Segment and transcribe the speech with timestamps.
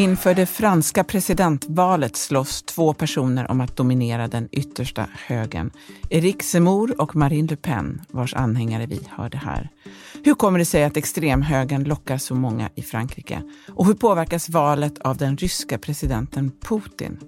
[0.00, 5.70] Inför det franska presidentvalet slåss två personer om att dominera den yttersta högern.
[6.10, 9.68] Éric Zemmour och Marine Le Pen, vars anhängare vi hörde här.
[10.24, 13.42] Hur kommer det sig att extremhögern lockar så många i Frankrike?
[13.68, 17.20] Och hur påverkas valet av den ryska presidenten Putin?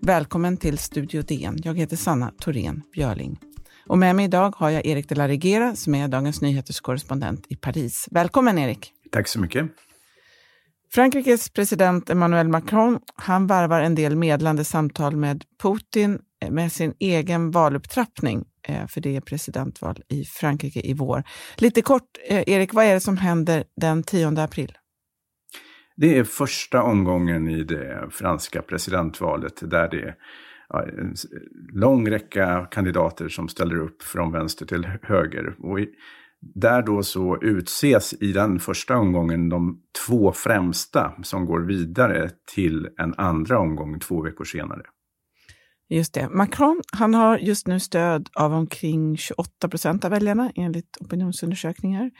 [0.00, 1.58] Välkommen till Studio DN.
[1.64, 3.38] Jag heter Sanna Thorén Björling.
[3.86, 7.46] Och med mig idag har jag Erik de la Regera som är Dagens Nyheters korrespondent
[7.48, 8.08] i Paris.
[8.10, 8.92] Välkommen Erik!
[9.12, 9.70] Tack så mycket.
[10.94, 16.94] Frankrikes president Emmanuel Macron han varvar en del medlande samtal med Putin eh, med sin
[17.00, 21.22] egen valupptrappning, eh, för det är presidentval i Frankrike i vår.
[21.56, 24.72] Lite kort, eh, Erik, vad är det som händer den 10 april?
[25.96, 30.14] Det är första omgången i det franska presidentvalet där det
[30.74, 31.14] är en
[31.72, 35.54] lång räcka kandidater som ställer upp från vänster till höger.
[35.58, 35.78] Och
[36.54, 42.88] där då så utses i den första omgången de två främsta som går vidare till
[42.98, 44.82] en andra omgång två veckor senare.
[45.88, 46.28] Just det.
[46.28, 52.10] Macron han har just nu stöd av omkring 28 procent av väljarna enligt opinionsundersökningar.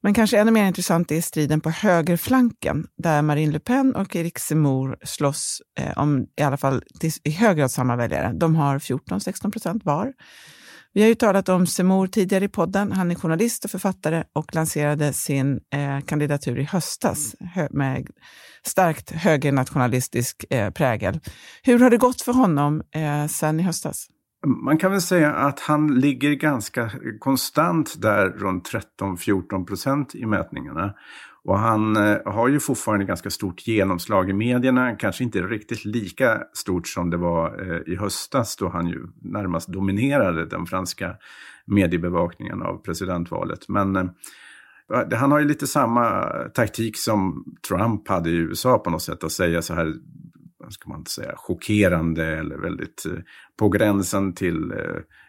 [0.00, 4.38] Men kanske ännu mer intressant är striden på högerflanken där Marine Le Pen och Eric
[4.38, 6.82] Zemmour slåss eh, om i alla fall
[7.24, 8.32] i hög grad samma väljare.
[8.32, 10.12] De har 14-16 procent var.
[10.96, 12.92] Vi har ju talat om Semor tidigare i podden.
[12.92, 17.34] Han är journalist och författare och lanserade sin eh, kandidatur i höstas
[17.70, 18.06] med
[18.66, 21.20] starkt högernationalistisk eh, prägel.
[21.62, 24.06] Hur har det gått för honom eh, sen i höstas?
[24.46, 30.94] Man kan väl säga att han ligger ganska konstant där runt 13-14 procent i mätningarna.
[31.44, 36.42] Och han eh, har ju fortfarande ganska stort genomslag i medierna, kanske inte riktigt lika
[36.52, 41.16] stort som det var eh, i höstas då han ju närmast dominerade den franska
[41.66, 43.68] mediebevakningen av presidentvalet.
[43.68, 44.08] Men eh,
[45.12, 49.32] han har ju lite samma taktik som Trump hade i USA på något sätt, att
[49.32, 49.94] säga så här,
[50.58, 53.06] vad ska man säga, chockerande eller väldigt
[53.58, 54.72] på gränsen till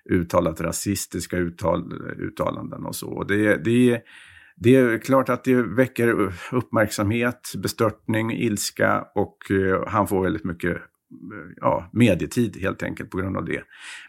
[0.10, 3.10] uttalat rasistiska uttal, uttalanden och så.
[3.10, 4.02] Och det, det är
[4.58, 10.76] det är klart att det väcker uppmärksamhet, bestörtning, ilska och eh, han får väldigt mycket
[10.76, 10.82] eh,
[11.56, 13.62] ja, medietid helt enkelt på grund av det.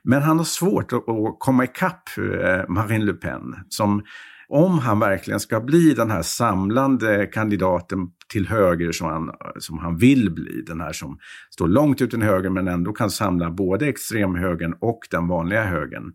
[0.04, 1.04] Men han har svårt att,
[1.38, 4.02] komma ikapp eh, Marine Le Pen som
[4.48, 7.98] om han verkligen ska bli den här samlande kandidaten
[8.32, 11.18] till höger som han, som han vill bli, den här som
[11.50, 16.12] står långt ut till höger men ändå kan samla både extremhögern och den vanliga högern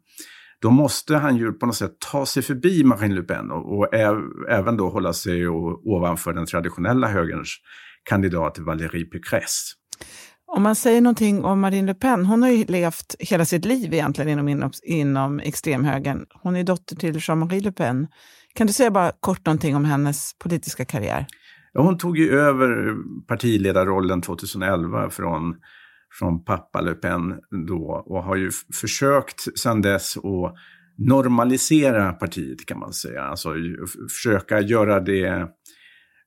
[0.61, 3.93] då måste han ju på något sätt ta sig förbi Marine Le Pen och, och
[4.49, 7.49] även då hålla sig och, ovanför den traditionella högerns
[8.03, 9.75] kandidat Valérie Pécresse.
[10.47, 13.93] Om man säger någonting om Marine Le Pen, hon har ju levt hela sitt liv
[13.93, 16.25] egentligen inom, inom, inom extremhögern.
[16.43, 18.07] Hon är dotter till Jean-Marie Le Pen.
[18.55, 21.25] Kan du säga bara kort någonting om hennes politiska karriär?
[21.73, 22.95] Ja, hon tog ju över
[23.27, 25.55] partiledarrollen 2011 från
[26.19, 28.51] från pappa Le Pen då och har ju
[28.81, 30.55] försökt sedan dess att
[30.97, 33.21] normalisera partiet kan man säga.
[33.21, 33.53] Alltså
[34.09, 35.47] försöka göra det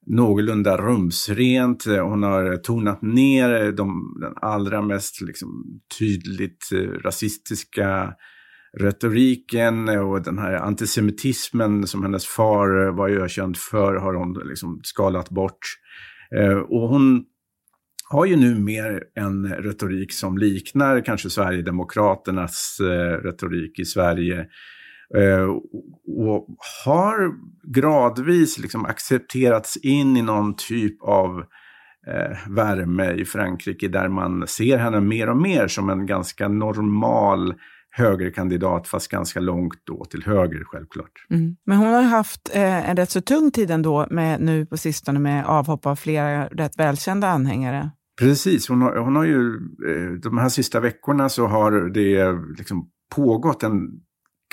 [0.07, 1.85] någorlunda rumsrent.
[1.85, 5.65] Hon har tonat ner de, den allra mest liksom,
[5.99, 8.15] tydligt eh, rasistiska
[8.81, 15.31] retoriken och den här antisemitismen som hennes far var ökänd för har hon liksom skalat
[15.31, 15.59] bort.
[16.39, 17.25] Eh, och hon
[18.11, 24.47] har ju nu mer en retorik som liknar kanske Sverigedemokraternas eh, retorik i Sverige.
[25.17, 25.49] Eh,
[26.07, 26.47] och
[26.85, 27.35] har
[27.75, 31.39] gradvis liksom accepterats in i någon typ av
[32.07, 37.55] eh, värme i Frankrike där man ser henne mer och mer som en ganska normal
[37.97, 41.13] högerkandidat fast ganska långt då till höger självklart.
[41.31, 41.57] Mm.
[41.67, 45.19] Men hon har haft eh, en rätt så tung tid ändå med, nu på sistone
[45.19, 47.91] med avhopp av flera rätt välkända anhängare.
[48.21, 49.55] Precis, hon har, hon har ju,
[49.89, 53.89] eh, de här sista veckorna så har det liksom pågått en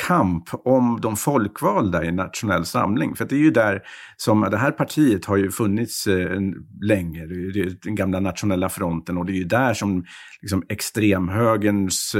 [0.07, 3.15] kamp om de folkvalda i nationell samling.
[3.15, 3.81] För det är ju där
[4.17, 6.39] som det här partiet har ju funnits eh,
[6.81, 10.05] länge, det är den gamla nationella fronten och det är ju där som
[10.41, 12.15] liksom extremhögerns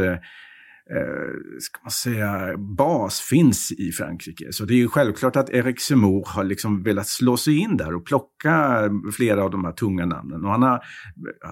[0.96, 4.48] eh, ska man säga, bas finns i Frankrike.
[4.52, 7.96] Så det är ju självklart att Eric Zemmour har liksom velat slå sig in där
[7.96, 8.84] och plocka
[9.18, 10.46] flera av de här tunga namnen.
[10.46, 10.80] Och han har,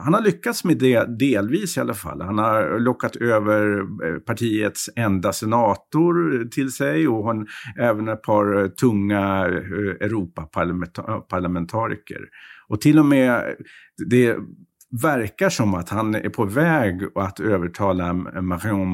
[0.04, 2.22] han har lyckats med det, delvis i alla fall.
[2.22, 7.48] Han har lockat över eh, partiets enda senator till sig och hon,
[7.80, 12.22] även ett par tunga eh, Europaparlamentariker.
[12.68, 13.56] Och till och med
[14.10, 14.38] det
[14.92, 18.92] verkar som att han är på väg att övertala Marion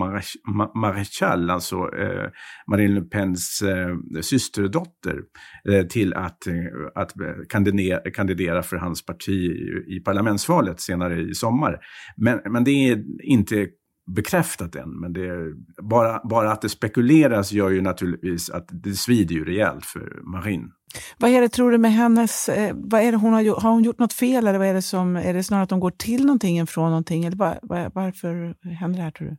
[0.76, 2.30] Maréchal, alltså eh,
[2.68, 5.22] Marine Le Pens eh, systerdotter,
[5.70, 6.54] eh, till att, eh,
[6.96, 11.80] att eh, kandidera, kandidera för hans parti i, i parlamentsvalet senare i sommar.
[12.18, 13.68] Men, men det är inte
[14.16, 15.54] bekräftat än, men det är,
[15.90, 20.68] bara, bara att det spekuleras gör ju naturligtvis att det svider ju rejält för Marine.
[21.18, 22.50] Vad är det, tror du, med hennes...
[22.50, 24.74] Eh, vad är det hon har, gjort, har hon gjort något fel eller vad är
[24.74, 25.16] det som...
[25.16, 27.26] Är det snarare att de går till någonting än från någonting?
[27.26, 29.38] Eller var, var, varför händer det här, tror du?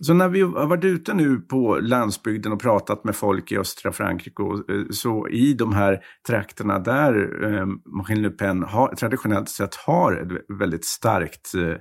[0.00, 3.92] Så när vi har varit ute nu på landsbygden och pratat med folk i östra
[3.92, 7.66] Frankrike, och, eh, så i de här trakterna där eh,
[7.96, 11.76] Marine Le Pen har, traditionellt sett har ett väldigt starkt eh,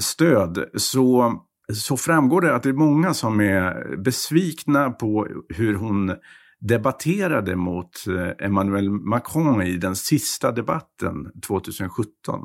[0.00, 1.34] stöd, så
[1.72, 6.12] så framgår det att det är många som är besvikna på hur hon
[6.60, 11.14] debatterade mot eh, Emmanuel Macron i den sista debatten
[11.46, 12.40] 2017.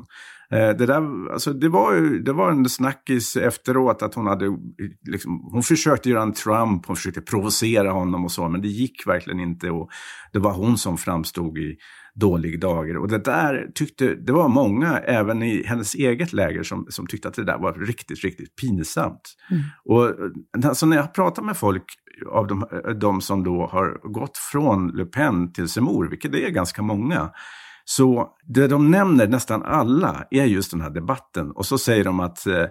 [0.50, 4.46] Eh, det, där, alltså det, var, det var en snackis efteråt att hon hade,
[5.10, 9.06] liksom, hon försökte göra en Trump, hon försökte provocera honom och så, men det gick
[9.06, 9.88] verkligen inte och
[10.32, 11.76] det var hon som framstod i
[12.14, 12.96] dålig dager.
[12.96, 17.28] Och det där tyckte, det var många, även i hennes eget läger, som, som tyckte
[17.28, 19.36] att det där var riktigt, riktigt pinsamt.
[19.50, 19.62] Mm.
[19.84, 20.14] Och
[20.64, 21.84] alltså när jag pratar med folk
[22.30, 26.46] av de, eh, de som då har gått från Le Pen till Zemmour, vilket det
[26.46, 27.30] är ganska många,
[27.84, 31.50] så det de nämner, nästan alla, är just den här debatten.
[31.50, 32.66] Och så säger de att eh,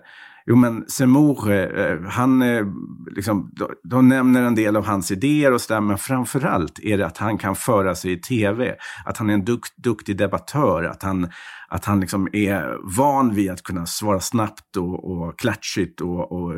[0.47, 2.65] Jo men Zemmour, eh, eh, han, eh,
[3.11, 3.51] liksom,
[3.83, 7.37] de, nämner en del av hans idéer och sådär, men framförallt är det att han
[7.37, 8.75] kan föra sig i tv.
[9.05, 11.29] Att han är en dukt, duktig debattör, att han,
[11.67, 16.53] att han liksom är van vid att kunna svara snabbt och, och klatschigt och, och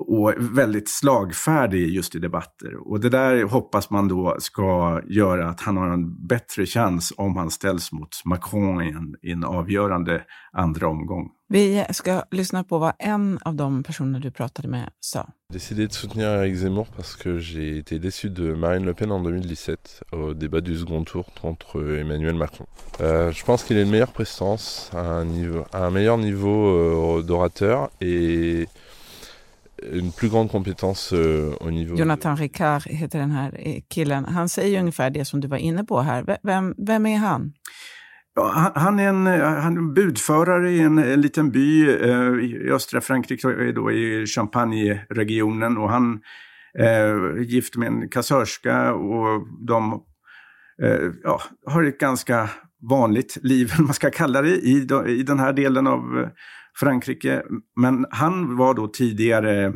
[0.00, 2.88] och väldigt slagfärdig just i debatter.
[2.88, 7.36] Och det där hoppas man då ska göra att han har en bättre chans om
[7.36, 11.30] han ställs mot Macron i en, i en avgörande andra omgång.
[11.48, 15.26] Vi ska lyssna på vad en av de personer du pratade med sa.
[15.52, 19.20] décidé de soutenir Eric Zemmour parce que j'ai été déçu de Marine Le Pen en
[19.20, 22.66] 2017 au débat du second tour contre Emmanuel Macron.
[23.00, 27.90] Euh, je pense qu'il est une meilleure prestance, un, niveau, un meilleur niveau euh, d'orateur
[28.00, 28.68] et
[29.92, 31.96] en plus grande compétence euh, au niveau...
[31.96, 34.24] Jonathan Ricard heter den här killen.
[34.24, 36.38] Han säger ungefär det som du var inne på här.
[36.42, 37.52] Vem, vem är han?
[38.34, 42.70] Ja, han, är en, han är en budförare i en, en liten by eh, i
[42.72, 45.78] östra Frankrike, då i Champagne-regionen.
[45.78, 46.20] Och han
[46.78, 49.92] är eh, gift med en kassörska och de
[50.82, 52.50] eh, ja, har ett ganska
[52.90, 56.28] vanligt liv, man ska kalla det, i, i den här delen av
[56.80, 57.42] Frankrike.
[57.76, 59.72] Men han var då tidigare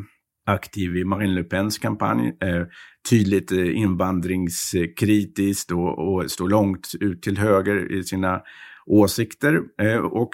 [0.47, 2.63] aktiv i Marine Le Pens kampanj, eh,
[3.11, 8.41] tydligt eh, invandringskritiskt och, och stod långt ut till höger i sina
[8.87, 9.61] åsikter.
[9.83, 10.31] Eh, och,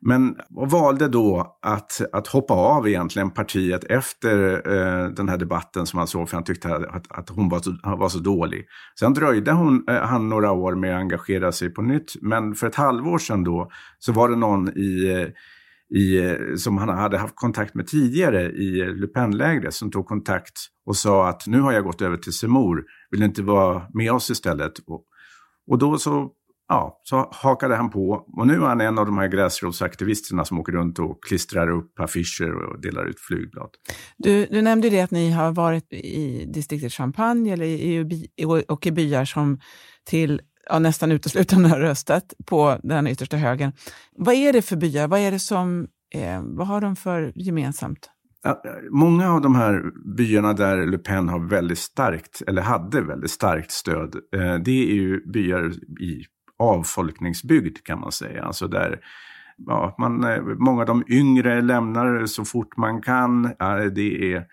[0.00, 5.86] men och valde då att, att hoppa av egentligen partiet efter eh, den här debatten
[5.86, 8.66] som han såg, för han tyckte att, att hon var så, var så dålig.
[9.00, 12.66] Sen dröjde hon, eh, han några år med att engagera sig på nytt, men för
[12.66, 15.28] ett halvår sedan då så var det någon i eh,
[15.94, 20.06] i, eh, som han hade haft kontakt med tidigare i eh, Le Pen-lägret som tog
[20.06, 23.82] kontakt och sa att nu har jag gått över till Semur, vill du inte vara
[23.94, 24.72] med oss istället?
[24.86, 25.04] Och,
[25.70, 26.30] och då så,
[26.68, 30.60] ja, så hakade han på och nu är han en av de här gräsrotsaktivisterna som
[30.60, 33.70] åker runt och klistrar upp affischer och delar ut flygblad.
[34.16, 37.96] Du, du nämnde det att ni har varit i distriktet Champagne eller i,
[38.36, 39.60] i, och i byar som
[40.04, 43.72] till ja, nästan uteslutande har röstat på den yttersta högern.
[44.16, 45.08] Vad är det för byar?
[45.08, 48.10] Vad, är det som, eh, vad har de för gemensamt?
[48.90, 49.82] Många av de här
[50.16, 54.94] byarna där Le Pen har väldigt starkt, eller hade väldigt starkt stöd, eh, det är
[54.94, 56.24] ju byar i
[56.58, 58.44] avfolkningsbygd kan man säga.
[58.44, 59.00] Alltså där
[59.66, 63.42] ja, man, eh, många av de yngre lämnar så fort man kan.
[63.94, 64.44] Det är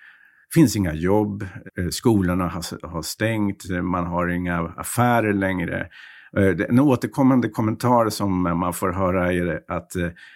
[0.53, 1.43] finns inga jobb,
[1.77, 2.47] eh, skolorna
[2.81, 5.87] har, stängt, eh, man har inga affärer längre.
[6.37, 9.91] Eh, en återkommande kommentar som man får höra är att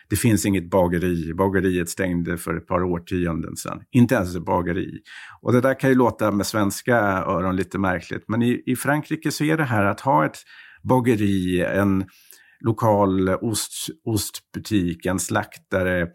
[0.10, 1.34] det finns inget bageri.
[1.34, 3.82] Bageriet stängde för ett par årtionden sedan.
[3.92, 5.00] Inte ens ett bageri.
[5.42, 8.24] Och det där kan ju låta med svenska öron lite märkligt.
[8.28, 10.38] Men i, i Frankrike så är det här att ha ett
[10.84, 12.06] bageri, en
[12.66, 16.08] lokal ost, ostbutik, en slaktare,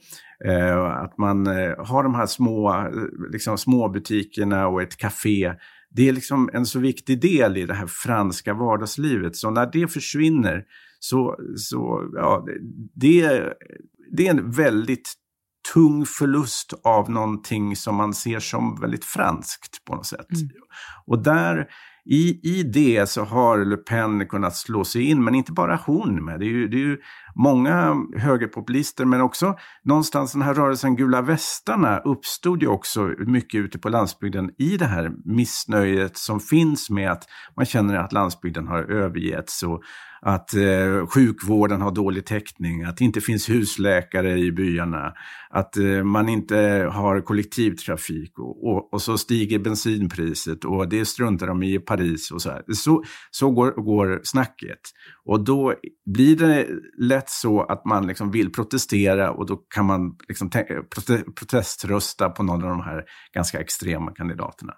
[0.45, 2.88] Eh, att man eh, har de här små,
[3.33, 5.54] liksom, små butikerna och ett café.
[5.90, 9.37] Det är liksom en så viktig del i det här franska vardagslivet.
[9.37, 10.64] Så när det försvinner
[10.99, 12.47] så, så ja,
[12.95, 13.42] det,
[14.12, 15.14] det är en väldigt
[15.73, 20.33] tung förlust av någonting som man ser som väldigt franskt på något sätt.
[20.35, 20.49] Mm.
[21.07, 21.69] Och där
[22.04, 26.25] i, I det så har Le Pen kunnat slå sig in, men inte bara hon
[26.25, 26.40] med.
[26.40, 26.99] Det är ju, det är ju
[27.34, 33.78] många högerpopulister, men också någonstans den här rörelsen Gula västarna uppstod ju också mycket ute
[33.78, 37.25] på landsbygden i det här missnöjet som finns med att
[37.56, 39.82] man känner att landsbygden har övergetts och
[40.22, 45.12] att eh, sjukvården har dålig täckning, att det inte finns husläkare i byarna,
[45.50, 46.56] att eh, man inte
[46.92, 52.30] har kollektivtrafik och, och, och, så stiger bensinpriset och det struntar de i i Paris
[52.30, 52.62] och så här.
[52.72, 54.80] Så, så går, går snacket.
[55.25, 55.75] Och då
[56.06, 56.68] blir det
[56.99, 60.50] lätt så att man liksom vill protestera och då kan man liksom
[60.95, 64.73] prote proteströsta på någon av de här ganska extrema kandidaterna.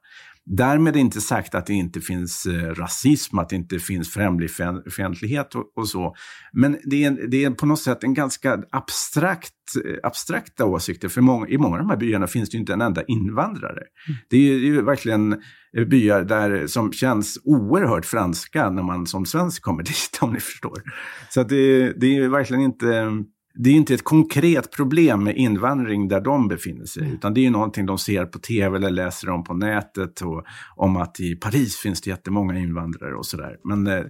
[0.44, 5.72] Därmed inte sagt att det inte finns eh, rasism, att det inte finns främlingsfientlighet och,
[5.76, 6.14] och, så.
[6.52, 11.08] Men det är, det är på något sätt en ganska abstrakt, eh, abstrakta åsikter.
[11.08, 13.82] För många, i många av de här byarna finns det ju inte en enda invandrare.
[14.08, 14.18] Mm.
[14.30, 15.32] Det är ju verkligen
[15.76, 20.40] eh, byar där, som känns oerhört franska när man som svensk kommer dit, om ni
[20.40, 20.82] förstår.
[21.30, 23.08] Så det, det är verkligen inte
[23.54, 27.14] det är inte ett konkret problem med invandring där de befinner sig, mm.
[27.14, 30.44] utan det är någonting de ser på tv eller läser om på nätet och
[30.76, 33.56] om att i Paris finns det jättemånga invandrare och sådär.
[33.64, 34.04] Men eh,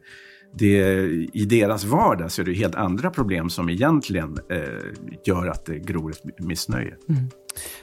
[0.58, 4.58] det, i deras vardag så är det helt andra problem som egentligen eh,
[5.26, 6.94] gör att det gror ett missnöje.
[7.08, 7.22] Mm.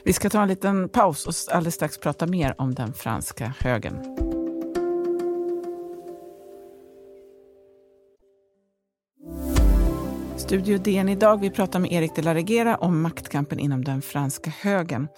[0.04, 3.94] Vi ska ta en liten paus och alldeles strax prata mer om den franska högen.
[10.50, 11.40] Studio DN idag.
[11.40, 15.08] Vi pratar med Erik de la Regera om maktkampen inom den franska högern.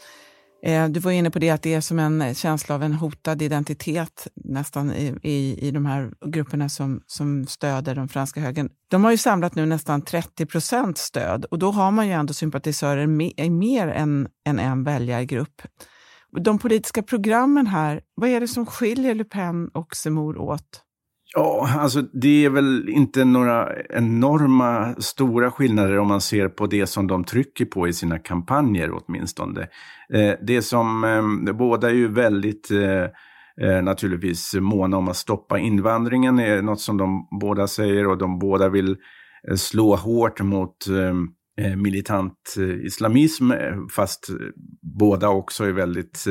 [0.64, 3.42] Eh, du var inne på det att det är som en känsla av en hotad
[3.42, 8.70] identitet nästan i, i, i de här grupperna som, som stöder den franska högern.
[8.90, 12.32] De har ju samlat nu nästan 30 procent stöd och då har man ju ändå
[12.32, 15.62] sympatisörer i eh, mer än, än en väljargrupp.
[16.40, 20.82] De politiska programmen här, vad är det som skiljer Le Pen och Zemmour åt?
[21.34, 26.86] Ja, alltså det är väl inte några enorma stora skillnader om man ser på det
[26.86, 29.60] som de trycker på i sina kampanjer åtminstone.
[30.14, 33.02] Eh, det som, eh, båda är ju väldigt eh,
[33.68, 38.38] eh, naturligtvis måna om att stoppa invandringen, är något som de båda säger och de
[38.38, 38.96] båda vill
[39.48, 41.28] eh, slå hårt mot ehm,
[41.60, 43.50] eh, militant islamism,
[43.96, 44.26] fast
[44.98, 46.26] båda också är väldigt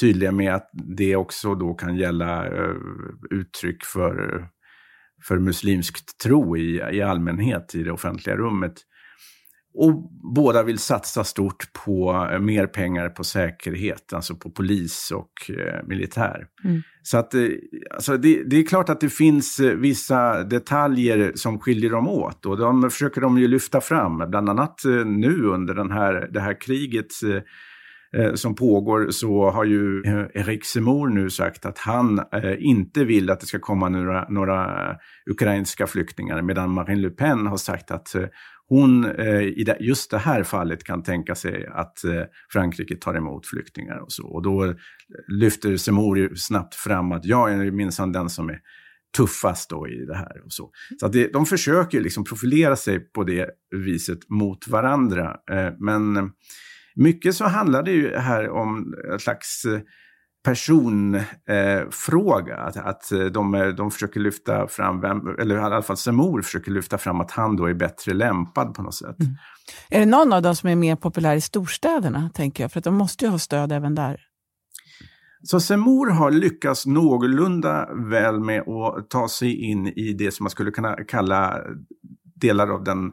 [0.00, 2.76] tydliga med att det också då kan gälla uh,
[3.30, 4.46] uttryck för,
[5.26, 8.72] för muslimsk tro i, i allmänhet i det offentliga rummet.
[9.74, 15.32] Och båda vill satsa stort på uh, mer pengar på säkerhet, alltså på polis och
[15.50, 16.46] uh, militär.
[16.64, 16.82] Mm.
[17.02, 17.34] Så att,
[17.94, 22.58] alltså det, det, är klart att det finns vissa detaljer som skiljer dem åt och
[22.58, 27.22] de försöker de ju lyfta fram, bland annat nu under den här, det här kriget
[27.22, 27.42] eh,
[28.16, 33.04] Eh, som pågår så har ju eh, Erik Zemmour nu sagt att han eh, inte
[33.04, 34.96] vill att det ska komma några, några
[35.30, 38.14] ukrainska flyktingar medan Marine Le Pen har sagt att
[38.72, 43.14] hon eh, i det, just det här fallet kan tänka sig att eh, Frankrike tar
[43.14, 44.26] emot flyktingar och så.
[44.26, 44.74] Och då
[45.28, 48.58] lyfter Zemmour snabbt fram att jag är minsann den som är
[49.16, 50.44] tuffast då i det här.
[50.44, 55.36] Och så så det, de försöker liksom profilera sig på det viset mot varandra.
[55.50, 56.30] Eh, men
[56.94, 59.80] mycket så handlar det ju här om en slags eh,
[60.44, 62.56] personfråga.
[62.56, 66.42] Eh, att, att eh, de, de försöker lyfta fram, vem, eller i alla fall Semor
[66.42, 69.20] försöker lyfta fram att han då är bättre lämpad på något sätt.
[69.20, 69.34] Mm.
[69.90, 72.72] Är det någon av dem som är mer populär i storstäderna, tänker jag?
[72.72, 74.20] För att de måste ju ha stöd även där.
[75.44, 80.50] Så Semor har lyckats någorlunda väl med att ta sig in i det som man
[80.50, 81.60] skulle kunna kalla
[82.34, 83.12] delar av den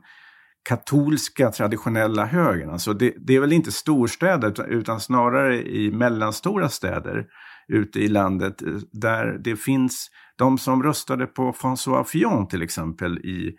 [0.69, 2.69] katolska traditionella högern.
[2.69, 7.25] Alltså det, det, är väl inte storstäder utan snarare i mellanstora städer
[7.67, 13.17] ute i landet eh, där det finns de som röstade på François Fillon till exempel
[13.17, 13.55] i,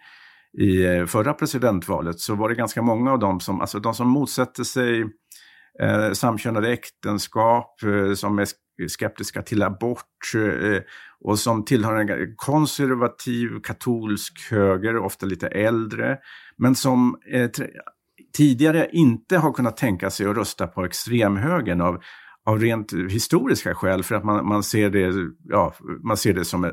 [0.58, 4.08] i eh, förra presidentvalet så var det ganska många av dem som, alltså de som
[4.08, 5.00] motsätter sig
[5.82, 8.46] eh, samkönade äktenskap, eh, som är
[8.80, 10.82] Eh, skeptiska till abort eh,
[11.20, 16.18] och som tillhör en konservativ katolsk höger, ofta lite äldre,
[16.56, 17.50] men som eh,
[18.36, 22.00] tidigare inte har kunnat tänka sig att rösta på extremhögern av,
[22.46, 26.64] av rent historiska skäl, för att man, man, ser, det, ja, man ser det som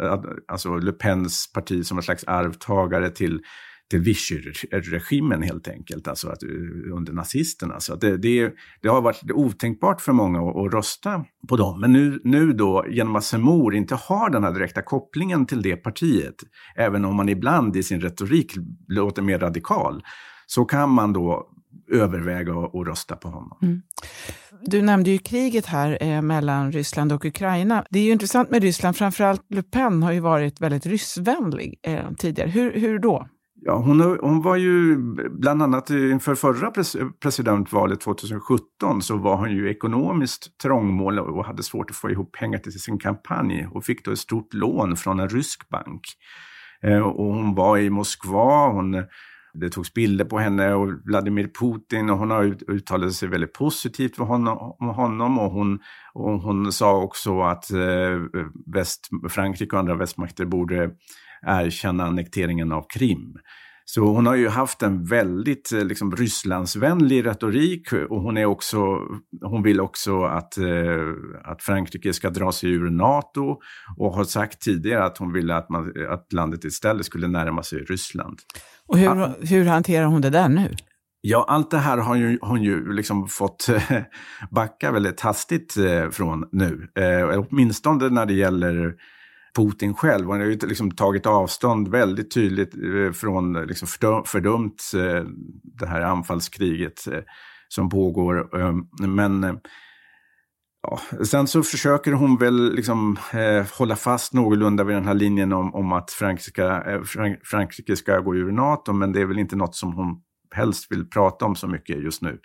[0.48, 3.42] alltså Le Pens parti som en slags arvtagare till
[3.90, 6.50] till Vichy-regimen helt enkelt, alltså att, eh,
[6.94, 7.80] under nazisterna.
[7.80, 11.82] Så det, det, det, har varit otänkbart för många att, att rösta på dem.
[11.82, 15.76] Men nu, nu då, genom att Semor inte har den här direkta kopplingen till det
[15.76, 16.36] partiet,
[16.76, 18.54] även om man ibland i sin retorik
[18.88, 20.04] låter mer radikal,
[20.46, 21.52] så kan man då
[21.92, 23.58] överväga att rösta på honom.
[23.62, 23.82] Mm.
[24.62, 27.86] Du nämnde ju kriget här eh, mellan Ryssland och Ukraina.
[27.90, 32.12] Det är ju intressant med Ryssland, framförallt Le Pen har ju varit väldigt ryssvänlig eh,
[32.18, 32.50] tidigare.
[32.50, 33.28] Hur, hur då?
[33.62, 34.98] Ja, hon, hon var ju
[35.30, 41.64] bland annat inför förra pres presidentvalet 2017 så var hon ju ekonomiskt trångmål och hade
[41.64, 45.20] svårt att få ihop pengar till sin kampanj och fick då ett stort lån från
[45.20, 46.02] en rysk bank.
[46.84, 48.92] Eh, och hon var i Moskva, hon,
[49.54, 54.20] det togs bilder på henne och Vladimir Putin och hon har uttalat sig väldigt positivt
[54.20, 54.28] om
[54.80, 55.80] honom och hon,
[56.14, 60.92] och hon sa också att eh, väst, Frankrike och andra västmakter borde
[61.42, 63.38] erkänna annekteringen av Krim.
[63.86, 68.78] Så hon har ju haft en väldigt eh, liksom, Rysslandsvänlig retorik och hon, är också,
[69.42, 70.66] hon vill också att, eh,
[71.44, 73.58] att Frankrike ska dra sig ur NATO
[73.98, 77.80] och har sagt tidigare att hon ville att, man, att landet istället skulle närma sig
[77.80, 78.40] Ryssland.
[78.88, 80.76] Och hur, hur hanterar hon det där nu?
[81.22, 83.68] Ja, allt det här har ju, hon ju liksom fått
[84.52, 86.88] backa väldigt hastigt eh, från nu.
[86.96, 88.94] Eh, åtminstone när det gäller
[89.58, 90.30] Putin själv.
[90.30, 93.88] Han har ju liksom tagit avstånd väldigt tydligt eh, från, liksom
[94.26, 95.24] fördömt eh,
[95.80, 97.20] det här anfallskriget eh,
[97.68, 98.62] som pågår.
[98.62, 99.60] Ehm, men
[100.82, 103.18] ja, sen så försöker hon väl liksom
[103.78, 107.02] hålla fast någorlunda vid den här linjen om, om att Frankrike,
[107.44, 110.22] Frankrike ska gå ur NATO, men det är väl inte något som hon
[110.56, 112.40] helst vill prata om så mycket just nu.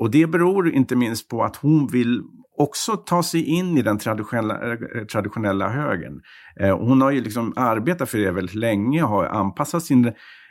[0.00, 2.22] Och det beror inte minst på att hon vill
[2.58, 6.20] också ta sig in i den traditionella, eh, traditionella högern.
[6.60, 10.06] Eh, hon har ju liksom arbetat för det väldigt länge, och har anpassat sin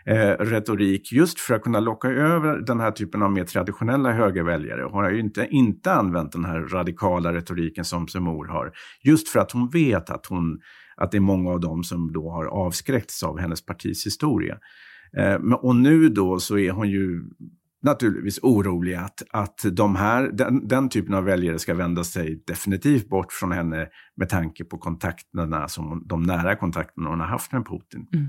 [0.06, 4.84] eh, retorik just för att kunna locka över den här typen av mer traditionella högerväljare.
[4.91, 8.72] Hon har ju inte, inte använt den här radikala retoriken som Semor har,
[9.03, 10.60] just för att hon vet att, hon,
[10.98, 14.58] att det är många av dem som då har avskräckts av hennes partis historia.
[15.18, 17.24] Eh, och nu då så är hon ju
[17.81, 23.09] naturligtvis orolig att, att de här, den, den, typen av väljare ska vända sig definitivt
[23.09, 27.65] bort från henne med tanke på kontakterna, som, de nära kontakterna hon har haft med
[27.65, 28.07] Putin.
[28.13, 28.27] Mm.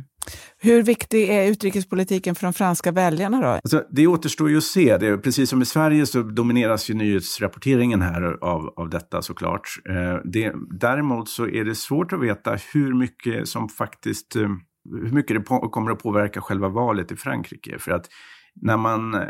[0.58, 3.46] Hur viktig är utrikespolitiken för de franska väljarna då?
[3.46, 4.98] Alltså, det återstår ju att se.
[4.98, 9.68] Det är, precis som i Sverige så domineras ju nyhetsrapporteringen här av, av detta såklart.
[9.88, 14.48] Eh, det, däremot så är det svårt att veta hur mycket som faktiskt eh,
[14.90, 17.78] hur mycket det på, kommer att påverka själva valet i Frankrike.
[17.78, 18.06] För att
[18.54, 19.20] när man eh,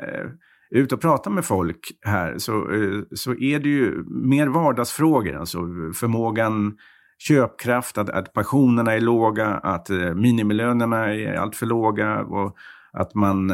[0.71, 5.37] är ute och pratar med folk här så, eh, så är det ju mer vardagsfrågor.
[5.37, 5.59] Alltså
[5.95, 6.77] förmågan,
[7.19, 12.57] köpkraft, att, att pensionerna är låga, att eh, minimilönerna är alltför låga och
[12.93, 13.51] att man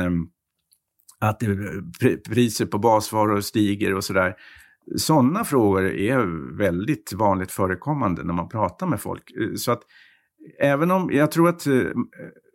[1.20, 1.42] att
[2.28, 4.34] priser på basvaror stiger och sådär.
[4.96, 9.22] Sådana frågor är väldigt vanligt förekommande när man pratar med folk.
[9.56, 9.82] Så att
[10.60, 11.66] även om jag tror att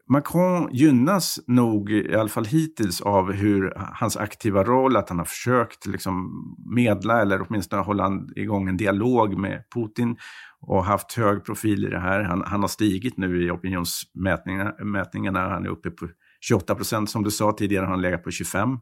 [0.09, 5.25] Macron gynnas nog, i alla fall hittills, av hur hans aktiva roll, att han har
[5.25, 6.31] försökt liksom
[6.75, 10.15] medla eller åtminstone hålla igång en dialog med Putin
[10.61, 12.23] och haft hög profil i det här.
[12.23, 15.49] Han, han har stigit nu i opinionsmätningarna.
[15.49, 16.07] Han är uppe på
[16.41, 18.77] 28 procent som du sa tidigare, han legat på 25.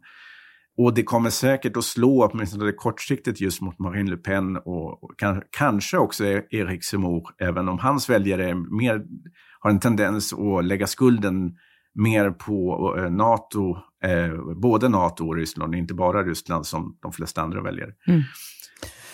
[0.78, 5.12] Och det kommer säkert att slå, åtminstone kortsiktigt, just mot Marine Le Pen och, och
[5.52, 9.06] kanske också Erik Zemmour, även om hans väljare är mer
[9.60, 11.56] har en tendens att lägga skulden
[11.94, 17.42] mer på eh, NATO, eh, både NATO och Ryssland, inte bara Ryssland som de flesta
[17.42, 17.92] andra väljare.
[18.08, 18.22] Mm.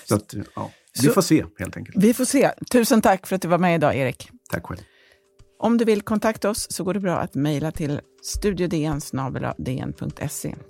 [0.08, 2.04] Så att, ja, vi Så, får se helt enkelt.
[2.04, 2.52] Vi får se.
[2.72, 4.30] Tusen tack för att du var med idag, Erik.
[4.52, 4.80] Tack själv.
[5.58, 9.76] Om du vill kontakta oss så går det bra att mejla till studiodn.se.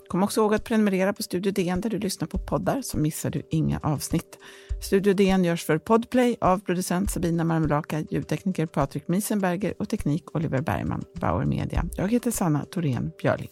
[0.08, 3.30] Kom också ihåg att prenumerera på Studio DN där du lyssnar på poddar så missar
[3.30, 4.38] du inga avsnitt.
[4.82, 10.62] Studio DN görs för Podplay av producent Sabina Marmelaka, ljudtekniker Patrik Miesenberger och teknik Oliver
[10.62, 11.86] Bergman, Bauer Media.
[11.96, 13.50] Jag heter Sanna Thorén Björling.